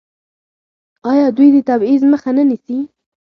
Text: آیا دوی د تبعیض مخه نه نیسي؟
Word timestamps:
آیا 1.11 1.27
دوی 1.37 1.49
د 1.55 1.57
تبعیض 1.69 2.01
مخه 2.11 2.31
نه 2.37 2.43
نیسي؟ 2.49 2.77